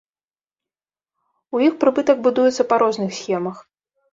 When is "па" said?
2.73-2.83